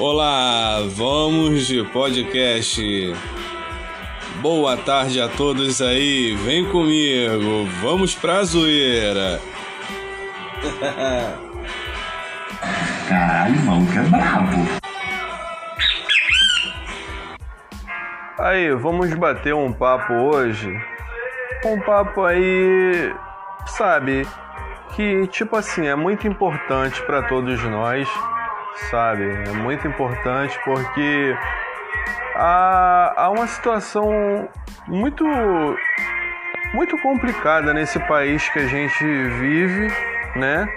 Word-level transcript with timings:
Olá, 0.00 0.78
vamos 0.94 1.66
de 1.66 1.82
podcast. 1.86 2.80
Boa 4.40 4.76
tarde 4.76 5.20
a 5.20 5.26
todos 5.28 5.82
aí, 5.82 6.36
vem 6.36 6.64
comigo, 6.70 7.66
vamos 7.82 8.14
pra 8.14 8.44
zoeira. 8.44 9.40
Caralho, 13.08 13.60
maluco 13.62 13.92
é 13.92 14.02
brabo. 14.02 14.56
Aí, 18.38 18.70
vamos 18.76 19.12
bater 19.14 19.52
um 19.52 19.72
papo 19.72 20.12
hoje. 20.12 20.72
Um 21.64 21.80
papo 21.80 22.22
aí, 22.22 23.12
sabe, 23.66 24.24
que 24.94 25.26
tipo 25.26 25.56
assim, 25.56 25.88
é 25.88 25.96
muito 25.96 26.28
importante 26.28 27.02
para 27.02 27.24
todos 27.24 27.60
nós, 27.64 28.08
sabe? 28.90 29.24
É 29.24 29.52
muito 29.52 29.86
importante 29.86 30.58
porque 30.64 31.36
há, 32.34 33.14
há 33.16 33.30
uma 33.30 33.46
situação 33.46 34.48
muito 34.86 35.24
muito 36.74 36.98
complicada 36.98 37.72
nesse 37.72 37.98
país 38.00 38.48
que 38.50 38.58
a 38.58 38.66
gente 38.66 39.04
vive, 39.04 39.88
né? 40.36 40.68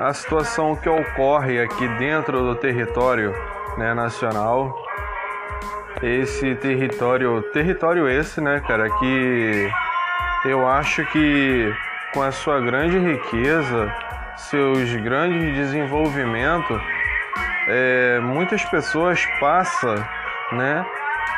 A 0.00 0.12
situação 0.12 0.76
que 0.76 0.88
ocorre 0.88 1.60
aqui 1.60 1.86
dentro 1.98 2.40
do 2.40 2.54
território 2.56 3.32
né, 3.76 3.94
nacional 3.94 4.74
esse 6.02 6.54
território, 6.56 7.42
território 7.52 8.08
esse, 8.08 8.40
né, 8.40 8.60
cara, 8.60 8.88
que 8.98 9.68
eu 10.44 10.66
acho 10.68 11.04
que 11.06 11.72
com 12.12 12.22
a 12.22 12.30
sua 12.30 12.60
grande 12.60 12.98
riqueza, 12.98 13.92
seus 14.38 14.94
grandes 14.96 15.54
desenvolvimentos, 15.54 16.80
é, 17.68 18.20
muitas 18.20 18.64
pessoas 18.64 19.24
passam, 19.38 19.94
né, 20.52 20.84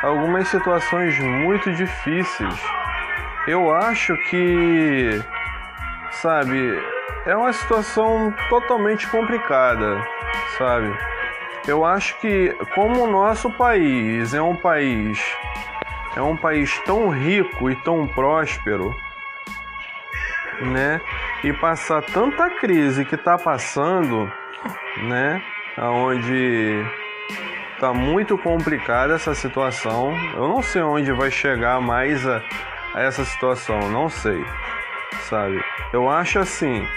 algumas 0.01 0.47
situações 0.47 1.17
muito 1.19 1.71
difíceis. 1.73 2.59
Eu 3.47 3.73
acho 3.73 4.15
que, 4.29 5.21
sabe, 6.11 6.81
é 7.25 7.35
uma 7.35 7.51
situação 7.53 8.33
totalmente 8.49 9.07
complicada, 9.07 10.01
sabe? 10.57 10.95
Eu 11.67 11.85
acho 11.85 12.19
que 12.19 12.55
como 12.73 13.03
o 13.03 13.11
nosso 13.11 13.51
país 13.51 14.33
é 14.33 14.41
um 14.41 14.55
país 14.55 15.19
é 16.15 16.21
um 16.21 16.35
país 16.35 16.77
tão 16.85 17.09
rico 17.09 17.69
e 17.69 17.75
tão 17.75 18.05
próspero, 18.07 18.93
né? 20.59 20.99
E 21.43 21.53
passar 21.53 22.01
tanta 22.01 22.49
crise 22.49 23.05
que 23.05 23.15
está 23.15 23.37
passando, 23.37 24.31
né? 25.03 25.41
Aonde 25.77 26.85
tá 27.79 27.93
muito 27.93 28.37
complicada 28.37 29.15
essa 29.15 29.33
situação. 29.33 30.15
Eu 30.35 30.47
não 30.47 30.61
sei 30.61 30.81
onde 30.83 31.11
vai 31.11 31.31
chegar 31.31 31.81
mais 31.81 32.27
a, 32.27 32.41
a 32.93 33.01
essa 33.01 33.25
situação, 33.25 33.89
não 33.89 34.07
sei, 34.07 34.45
sabe? 35.21 35.63
Eu 35.91 36.07
acho 36.09 36.37
assim, 36.37 36.87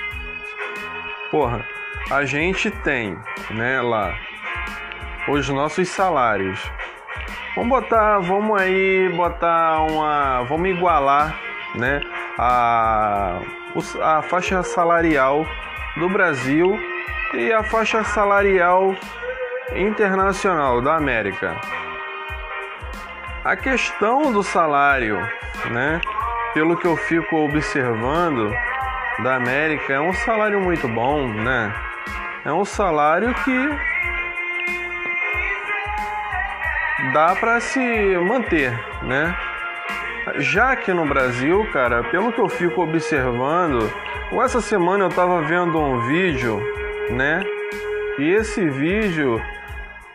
porra, 1.31 1.65
a 2.11 2.25
gente 2.27 2.71
tem, 2.71 3.19
né, 3.51 3.81
lá 3.81 4.15
os 5.27 5.49
nossos 5.49 5.89
salários. 5.89 6.61
Vamos 7.57 7.71
botar, 7.71 8.19
vamos 8.19 8.61
aí 8.61 9.09
botar 9.17 9.81
uma, 9.83 10.43
vamos 10.43 10.69
igualar, 10.69 11.35
né, 11.75 12.01
a, 12.39 13.41
a 14.03 14.23
faixa 14.23 14.63
salarial 14.63 15.47
do 15.97 16.09
Brasil 16.09 16.79
e 17.35 17.53
a 17.53 17.63
faixa 17.63 18.03
salarial 18.05 18.95
internacional 19.75 20.81
da 20.81 20.97
América. 20.97 21.57
A 23.45 23.57
questão 23.57 24.33
do 24.33 24.43
salário, 24.43 25.19
né, 25.71 26.01
pelo 26.53 26.77
que 26.77 26.87
eu 26.87 26.97
fico 26.97 27.37
observando 27.37 28.53
da 29.23 29.37
América, 29.37 29.93
é 29.93 30.01
um 30.01 30.13
salário 30.13 30.61
muito 30.61 30.89
bom, 30.89 31.29
né? 31.29 31.73
É 32.45 32.53
um 32.53 32.65
salário 32.65 33.33
que 33.45 33.69
dá 37.13 37.35
para 37.37 37.61
se 37.61 37.81
manter, 38.19 38.73
né? 39.03 39.37
Já 40.39 40.75
que 40.75 40.93
no 40.93 41.07
Brasil, 41.07 41.67
cara, 41.73 42.03
pelo 42.05 42.33
que 42.33 42.41
eu 42.41 42.49
fico 42.49 42.83
observando, 42.83 43.91
essa 44.43 44.61
semana 44.61 45.05
eu 45.05 45.09
tava 45.11 45.43
vendo 45.43 45.79
um 45.79 46.07
vídeo, 46.07 46.61
né? 47.11 47.43
E 48.19 48.31
esse 48.31 48.69
vídeo 48.69 49.41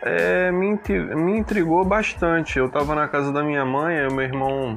é, 0.02 0.50
me, 0.50 0.78
me 1.14 1.38
intrigou 1.38 1.84
bastante. 1.84 2.58
Eu 2.58 2.68
tava 2.68 2.94
na 2.94 3.06
casa 3.06 3.32
da 3.32 3.42
minha 3.42 3.64
mãe, 3.64 3.96
e 3.96 4.12
meu 4.12 4.24
irmão 4.24 4.76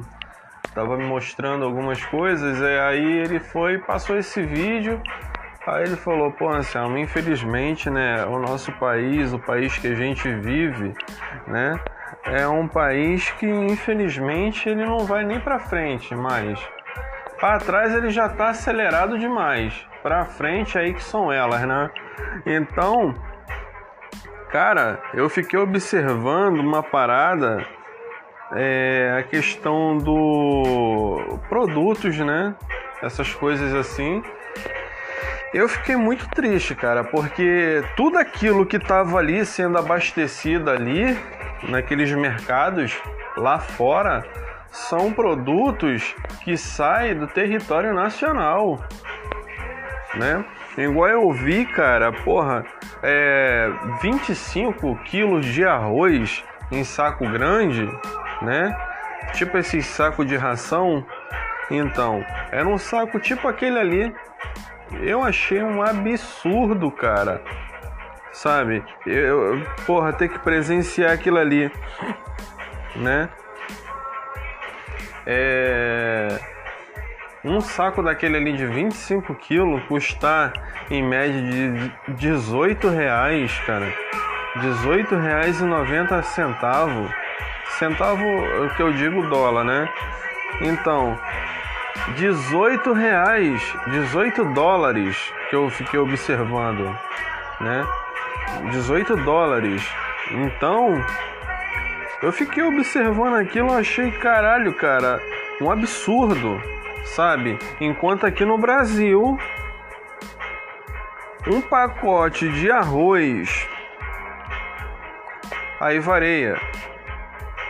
tava 0.74 0.96
me 0.96 1.04
mostrando 1.04 1.64
algumas 1.64 2.04
coisas, 2.04 2.60
e 2.60 2.78
aí 2.78 3.18
ele 3.18 3.38
foi 3.38 3.78
passou 3.78 4.16
esse 4.18 4.42
vídeo. 4.42 5.00
Aí 5.66 5.84
ele 5.84 5.96
falou, 5.96 6.30
pô, 6.30 6.50
Anselmo, 6.50 6.98
infelizmente, 6.98 7.88
né, 7.88 8.26
o 8.26 8.38
nosso 8.38 8.70
país, 8.72 9.32
o 9.32 9.38
país 9.38 9.78
que 9.78 9.86
a 9.86 9.94
gente 9.94 10.28
vive, 10.28 10.92
né, 11.46 11.80
é 12.26 12.48
um 12.48 12.66
país 12.66 13.30
que 13.32 13.46
infelizmente 13.46 14.68
ele 14.68 14.84
não 14.84 15.00
vai 15.00 15.24
nem 15.24 15.38
para 15.38 15.58
frente 15.58 16.14
mais. 16.14 16.58
Para 17.38 17.58
trás 17.58 17.94
ele 17.94 18.10
já 18.10 18.26
está 18.26 18.48
acelerado 18.48 19.18
demais. 19.18 19.86
Para 20.02 20.24
frente 20.24 20.78
aí 20.78 20.94
que 20.94 21.02
são 21.02 21.32
elas, 21.32 21.62
né? 21.62 21.90
Então, 22.46 23.14
cara, 24.50 25.00
eu 25.12 25.28
fiquei 25.28 25.58
observando 25.58 26.60
uma 26.60 26.82
parada, 26.82 27.64
é, 28.52 29.16
a 29.18 29.22
questão 29.22 29.98
do 29.98 31.38
produtos, 31.48 32.18
né? 32.18 32.54
Essas 33.02 33.34
coisas 33.34 33.74
assim. 33.74 34.22
Eu 35.54 35.68
fiquei 35.68 35.94
muito 35.94 36.28
triste, 36.30 36.74
cara, 36.74 37.04
porque 37.04 37.80
tudo 37.96 38.18
aquilo 38.18 38.66
que 38.66 38.76
estava 38.76 39.16
ali 39.18 39.46
sendo 39.46 39.78
abastecido 39.78 40.68
ali 40.68 41.16
naqueles 41.68 42.10
mercados 42.10 43.00
lá 43.36 43.60
fora 43.60 44.24
são 44.72 45.12
produtos 45.12 46.12
que 46.42 46.56
saem 46.56 47.14
do 47.14 47.28
território 47.28 47.94
nacional, 47.94 48.84
né? 50.16 50.44
Igual 50.76 51.08
eu 51.08 51.30
vi, 51.30 51.64
cara, 51.64 52.10
porra, 52.10 52.64
é 53.00 53.70
25 54.02 54.96
quilos 55.04 55.46
de 55.46 55.64
arroz 55.64 56.42
em 56.72 56.82
saco 56.82 57.28
grande, 57.30 57.88
né? 58.42 58.76
Tipo 59.34 59.56
esse 59.58 59.80
saco 59.82 60.24
de 60.24 60.34
ração. 60.36 61.06
Então, 61.70 62.24
era 62.50 62.66
um 62.68 62.76
saco 62.76 63.20
tipo 63.20 63.46
aquele 63.46 63.78
ali. 63.78 64.14
Eu 65.02 65.22
achei 65.22 65.62
um 65.62 65.82
absurdo, 65.82 66.90
cara 66.90 67.42
sabe? 68.34 68.84
Eu, 69.06 69.62
porra, 69.86 70.12
ter 70.12 70.28
que 70.28 70.38
presenciar 70.38 71.12
aquilo 71.12 71.38
ali, 71.38 71.70
né? 72.96 73.28
É... 75.26 76.38
Um 77.44 77.60
saco 77.60 78.02
daquele 78.02 78.36
ali 78.36 78.52
de 78.54 78.66
25 78.66 79.34
quilos 79.34 79.82
custar 79.84 80.52
em 80.90 81.02
média 81.02 81.40
de 81.42 81.92
18 82.14 82.88
reais, 82.88 83.56
cara. 83.66 83.92
18 84.56 85.14
reais 85.16 85.60
e 85.60 85.64
90 85.64 86.22
centavos. 86.22 87.10
Centavo, 87.78 88.24
que 88.76 88.82
eu 88.82 88.92
digo 88.92 89.26
dólar, 89.28 89.64
né? 89.64 89.88
Então, 90.62 91.18
18 92.16 92.92
reais, 92.92 93.60
18 93.86 94.44
dólares 94.52 95.32
que 95.48 95.56
eu 95.56 95.70
fiquei 95.70 95.98
observando, 95.98 96.96
né? 97.60 97.86
18 98.70 99.16
dólares. 99.16 99.82
Então, 100.30 101.02
eu 102.22 102.30
fiquei 102.32 102.62
observando 102.62 103.36
aquilo, 103.36 103.72
achei 103.72 104.10
caralho, 104.12 104.74
cara, 104.74 105.20
um 105.60 105.70
absurdo, 105.70 106.60
sabe? 107.04 107.58
Enquanto 107.80 108.26
aqui 108.26 108.44
no 108.44 108.58
Brasil, 108.58 109.38
um 111.46 111.60
pacote 111.60 112.48
de 112.50 112.70
arroz 112.70 113.68
aí 115.80 115.98
varia. 115.98 116.58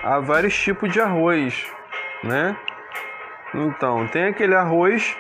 Há 0.03 0.21
vários 0.21 0.57
tipos 0.57 0.93
de 0.93 1.01
arroz, 1.01 1.67
né? 2.23 2.57
Então, 3.55 4.07
tem 4.09 4.25
aquele 4.25 4.55
arroz 4.55 5.17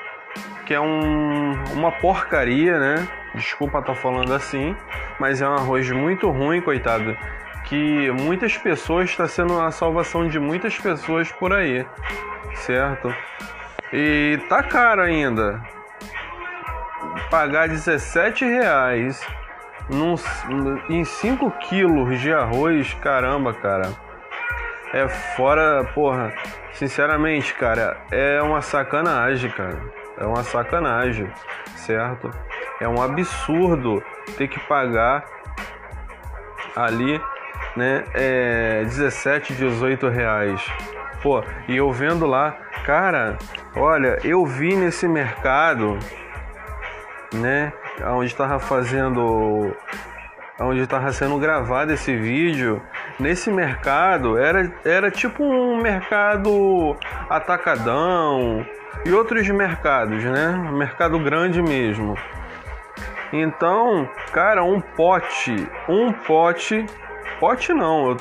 que 0.66 0.74
é 0.74 0.80
um, 0.80 1.52
uma 1.72 1.92
porcaria, 1.92 2.78
né? 2.78 3.08
Desculpa 3.34 3.78
estar 3.78 3.94
tá 3.94 4.00
falando 4.00 4.32
assim, 4.32 4.74
mas 5.18 5.42
é 5.42 5.48
um 5.48 5.54
arroz 5.54 5.90
muito 5.90 6.30
ruim, 6.30 6.60
coitado. 6.60 7.16
Que 7.64 8.10
muitas 8.10 8.56
pessoas 8.58 9.10
está 9.10 9.26
sendo 9.26 9.60
a 9.60 9.70
salvação 9.70 10.28
de 10.28 10.38
muitas 10.38 10.78
pessoas 10.78 11.30
por 11.32 11.52
aí, 11.52 11.86
certo? 12.54 13.14
E 13.92 14.38
tá 14.48 14.62
caro 14.62 15.02
ainda. 15.02 15.62
Pagar 17.30 17.68
17 17.68 18.44
reais 18.44 19.26
num, 19.88 20.14
em 20.88 21.04
5 21.04 21.50
quilos 21.68 22.20
de 22.20 22.32
arroz, 22.32 22.94
caramba, 22.94 23.52
cara. 23.54 24.03
É 24.94 25.08
fora, 25.08 25.82
porra, 25.92 26.32
sinceramente, 26.74 27.52
cara, 27.54 27.96
é 28.12 28.40
uma 28.40 28.62
sacanagem, 28.62 29.50
cara. 29.50 29.76
É 30.16 30.24
uma 30.24 30.44
sacanagem, 30.44 31.28
certo? 31.74 32.30
É 32.80 32.86
um 32.86 33.02
absurdo 33.02 34.00
ter 34.36 34.46
que 34.46 34.60
pagar 34.60 35.24
ali, 36.76 37.20
né, 37.76 38.04
é 38.14 38.84
17, 38.84 39.54
18 39.54 40.08
reais. 40.08 40.64
Pô, 41.20 41.42
e 41.66 41.76
eu 41.76 41.90
vendo 41.90 42.24
lá, 42.24 42.52
cara, 42.86 43.36
olha, 43.74 44.20
eu 44.22 44.46
vi 44.46 44.76
nesse 44.76 45.08
mercado, 45.08 45.98
né, 47.32 47.72
onde 48.12 48.26
estava 48.26 48.60
fazendo, 48.60 49.76
onde 50.60 50.82
estava 50.82 51.10
sendo 51.10 51.36
gravado 51.40 51.92
esse 51.92 52.14
vídeo, 52.14 52.80
nesse 53.18 53.50
mercado 53.50 54.36
era, 54.38 54.72
era 54.84 55.10
tipo 55.10 55.44
um 55.44 55.76
mercado 55.76 56.96
atacadão 57.28 58.66
e 59.04 59.12
outros 59.12 59.48
mercados, 59.48 60.22
né? 60.24 60.52
Mercado 60.72 61.18
grande 61.18 61.62
mesmo. 61.62 62.16
Então, 63.32 64.08
cara, 64.32 64.62
um 64.62 64.80
pote, 64.80 65.68
um 65.88 66.12
pote, 66.12 66.86
pote 67.40 67.72
não, 67.72 68.16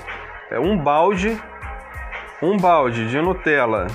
é 0.49 0.59
um 0.59 0.77
balde, 0.77 1.39
um 2.41 2.57
balde 2.57 3.09
de 3.09 3.21
Nutella. 3.21 3.87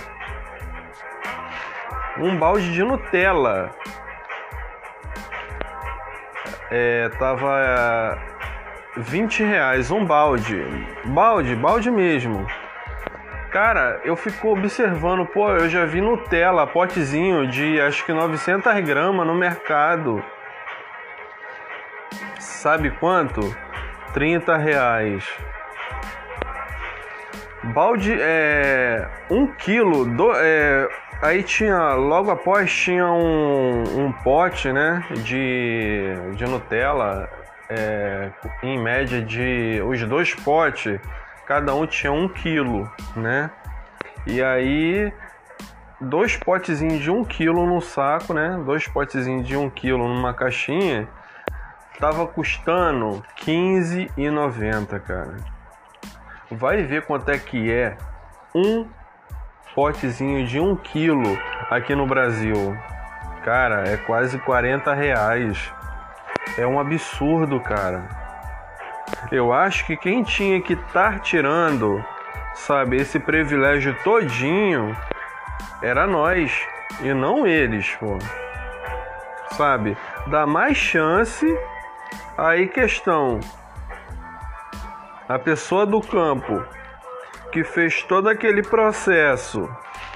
Um 2.16 2.36
balde 2.36 2.72
de 2.72 2.82
Nutella. 2.82 3.70
É, 6.70 7.08
tava 7.18 8.18
20 8.96 9.42
reais 9.42 9.90
um 9.90 10.04
balde. 10.04 10.64
Balde, 11.04 11.54
balde 11.54 11.90
mesmo. 11.90 12.46
Cara, 13.50 14.00
eu 14.04 14.14
fico 14.14 14.52
observando, 14.52 15.24
pô, 15.24 15.50
eu 15.50 15.68
já 15.68 15.86
vi 15.86 16.00
Nutella, 16.00 16.66
potezinho 16.66 17.46
de 17.46 17.80
acho 17.80 18.04
que 18.04 18.12
900 18.12 18.80
gramas 18.80 19.26
no 19.26 19.34
mercado. 19.34 20.22
Sabe 22.38 22.90
quanto? 22.90 23.40
30 24.12 24.56
reais. 24.56 25.24
Balde 27.62 28.16
é. 28.20 29.08
Um 29.30 29.46
quilo. 29.46 30.04
Do, 30.04 30.32
é, 30.34 30.88
aí 31.22 31.42
tinha. 31.42 31.94
Logo 31.94 32.30
após 32.30 32.72
tinha 32.72 33.06
um, 33.06 34.06
um 34.06 34.12
pote, 34.12 34.72
né? 34.72 35.04
De, 35.24 36.14
de 36.34 36.44
Nutella. 36.44 37.28
É, 37.68 38.30
em 38.62 38.78
média 38.78 39.20
de. 39.20 39.82
Os 39.86 40.02
dois 40.04 40.34
potes, 40.34 41.00
cada 41.46 41.74
um 41.74 41.86
tinha 41.86 42.12
um 42.12 42.28
quilo, 42.28 42.90
né? 43.16 43.50
E 44.26 44.42
aí. 44.42 45.12
Dois 46.00 46.36
potezinhos 46.36 47.00
de 47.00 47.10
um 47.10 47.24
quilo 47.24 47.66
no 47.66 47.80
saco, 47.80 48.32
né? 48.32 48.56
Dois 48.64 48.86
potezinhos 48.86 49.46
de 49.46 49.56
um 49.56 49.68
quilo 49.68 50.06
numa 50.06 50.32
caixinha 50.32 51.08
tava 51.98 52.26
custando 52.26 53.22
15,90, 53.44 55.00
cara. 55.00 55.36
Vai 56.50 56.82
ver 56.82 57.04
quanto 57.04 57.28
é 57.30 57.38
que 57.38 57.70
é 57.72 57.96
um 58.54 58.86
potezinho 59.74 60.46
de 60.46 60.58
um 60.58 60.76
quilo 60.76 61.36
aqui 61.68 61.94
no 61.94 62.06
Brasil. 62.06 62.76
Cara, 63.44 63.88
é 63.88 63.96
quase 63.96 64.38
40 64.38 64.94
reais. 64.94 65.72
É 66.58 66.66
um 66.66 66.78
absurdo, 66.78 67.58
cara. 67.60 68.08
Eu 69.32 69.52
acho 69.52 69.86
que 69.86 69.96
quem 69.96 70.22
tinha 70.22 70.60
que 70.60 70.74
estar 70.74 71.20
tirando, 71.20 72.04
sabe, 72.54 72.96
esse 72.96 73.18
privilégio 73.18 73.96
todinho 74.04 74.94
era 75.80 76.06
nós 76.06 76.52
e 77.00 77.14
não 77.14 77.46
eles, 77.46 77.94
pô. 77.94 78.18
Sabe? 79.52 79.96
Dá 80.26 80.46
mais 80.46 80.76
chance 80.76 81.46
Aí 82.38 82.68
questão, 82.68 83.40
a 85.28 85.40
pessoa 85.40 85.84
do 85.84 86.00
campo 86.00 86.64
que 87.50 87.64
fez 87.64 88.04
todo 88.04 88.28
aquele 88.28 88.62
processo, 88.62 89.68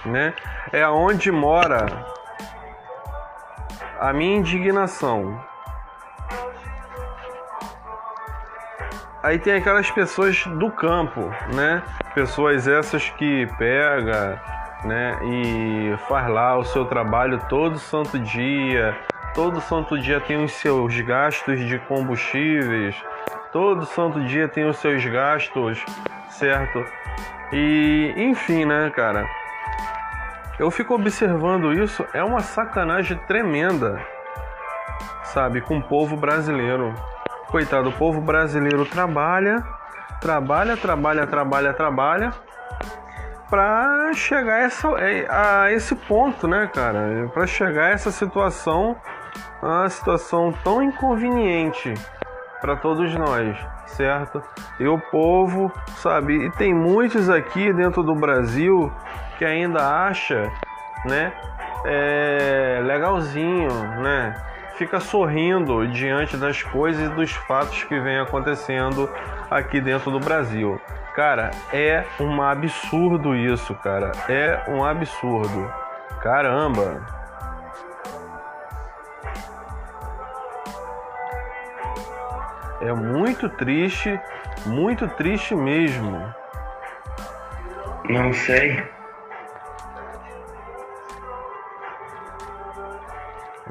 né? 0.06 0.32
É 0.72 0.84
aonde 0.84 1.32
mora 1.32 1.84
a 3.98 4.12
minha 4.12 4.36
indignação. 4.36 5.44
Aí 9.22 9.38
tem 9.38 9.54
aquelas 9.54 9.90
pessoas 9.90 10.44
do 10.46 10.70
campo, 10.70 11.30
né? 11.54 11.82
Pessoas 12.14 12.66
essas 12.66 13.08
que 13.10 13.46
pega, 13.56 14.40
né, 14.84 15.16
e 15.22 15.96
faz 16.08 16.28
lá 16.28 16.58
o 16.58 16.64
seu 16.64 16.84
trabalho 16.84 17.40
todo 17.48 17.78
santo 17.78 18.18
dia, 18.18 18.96
todo 19.34 19.60
santo 19.60 19.98
dia 19.98 20.20
tem 20.20 20.42
os 20.42 20.52
seus 20.52 21.00
gastos 21.00 21.60
de 21.60 21.78
combustíveis, 21.78 22.96
todo 23.52 23.86
santo 23.86 24.20
dia 24.24 24.48
tem 24.48 24.68
os 24.68 24.78
seus 24.78 25.04
gastos, 25.04 25.84
certo? 26.28 26.84
E 27.52 28.12
enfim, 28.16 28.64
né, 28.64 28.90
cara? 28.90 29.26
Eu 30.58 30.70
fico 30.70 30.94
observando 30.94 31.72
isso, 31.72 32.04
é 32.12 32.22
uma 32.22 32.40
sacanagem 32.40 33.16
tremenda, 33.26 34.00
sabe, 35.24 35.60
com 35.60 35.78
o 35.78 35.82
povo 35.82 36.16
brasileiro. 36.16 36.94
Coitado, 37.52 37.90
o 37.90 37.92
povo 37.92 38.18
brasileiro 38.22 38.86
trabalha, 38.86 39.62
trabalha, 40.22 40.74
trabalha, 40.74 41.26
trabalha, 41.26 41.74
trabalha 41.74 42.32
para 43.50 44.10
chegar 44.14 44.54
a, 44.54 44.60
essa, 44.60 44.88
a 45.28 45.70
esse 45.70 45.94
ponto, 45.94 46.48
né, 46.48 46.70
cara? 46.72 47.30
Para 47.34 47.46
chegar 47.46 47.84
a 47.84 47.90
essa 47.90 48.10
situação 48.10 48.96
uma 49.62 49.86
situação 49.90 50.50
tão 50.64 50.82
inconveniente 50.82 51.92
para 52.62 52.74
todos 52.74 53.14
nós, 53.14 53.54
certo? 53.84 54.42
E 54.80 54.88
o 54.88 54.98
povo, 54.98 55.70
sabe, 55.96 56.46
e 56.46 56.50
tem 56.52 56.72
muitos 56.72 57.28
aqui 57.28 57.70
dentro 57.70 58.02
do 58.02 58.14
Brasil 58.14 58.90
que 59.36 59.44
ainda 59.44 60.06
acha, 60.06 60.50
né, 61.04 61.34
é, 61.84 62.80
legalzinho, 62.82 63.68
né? 64.00 64.51
Fica 64.82 64.98
sorrindo 64.98 65.86
diante 65.86 66.36
das 66.36 66.60
coisas 66.60 67.06
e 67.06 67.14
dos 67.14 67.30
fatos 67.30 67.84
que 67.84 68.00
vem 68.00 68.18
acontecendo 68.18 69.08
aqui 69.48 69.80
dentro 69.80 70.10
do 70.10 70.18
Brasil. 70.18 70.80
Cara, 71.14 71.52
é 71.72 72.04
um 72.18 72.42
absurdo 72.42 73.32
isso, 73.36 73.76
cara. 73.76 74.10
É 74.28 74.64
um 74.68 74.84
absurdo. 74.84 75.72
Caramba. 76.20 77.00
É 82.80 82.92
muito 82.92 83.48
triste, 83.50 84.20
muito 84.66 85.06
triste 85.10 85.54
mesmo. 85.54 86.34
Não 88.10 88.32
sei. 88.32 88.82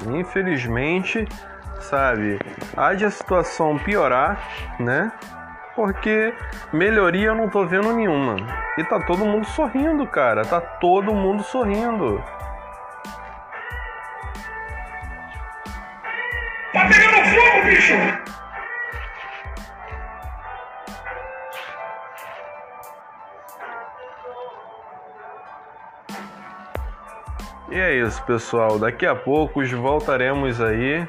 Infelizmente, 0.06 1.26
sabe, 1.80 2.38
há 2.76 2.94
de 2.94 3.04
a 3.04 3.10
situação 3.10 3.78
piorar, 3.78 4.38
né? 4.78 5.12
Porque 5.74 6.34
melhoria 6.72 7.28
eu 7.28 7.34
não 7.34 7.48
tô 7.48 7.64
vendo 7.64 7.92
nenhuma. 7.92 8.36
E 8.76 8.84
tá 8.84 9.00
todo 9.00 9.24
mundo 9.24 9.46
sorrindo, 9.46 10.06
cara. 10.06 10.44
Tá 10.44 10.60
todo 10.60 11.14
mundo 11.14 11.42
sorrindo. 11.42 12.22
Tá 16.72 16.86
pegando 16.86 17.24
fogo, 17.28 17.64
bicho! 17.66 18.21
E 27.72 27.80
é 27.80 27.94
isso, 27.94 28.22
pessoal. 28.24 28.78
Daqui 28.78 29.06
a 29.06 29.14
pouco 29.14 29.64
voltaremos 29.64 30.60
aí. 30.60 31.08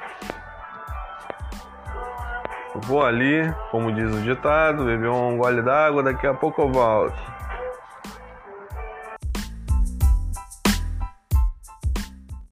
Vou 2.73 3.05
ali, 3.05 3.53
como 3.69 3.91
diz 3.91 4.09
o 4.15 4.21
ditado, 4.21 4.85
beber 4.85 5.09
um 5.09 5.35
gole 5.35 5.61
d'água. 5.61 6.01
Daqui 6.01 6.25
a 6.25 6.33
pouco 6.33 6.61
eu 6.61 6.71
volto. 6.71 7.32